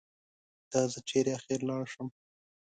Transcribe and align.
دا 0.71 0.81
زه 0.91 0.99
چېرې 1.09 1.31
اخر 1.37 1.59
لاړ 1.69 1.83
شم؟ 1.93 2.07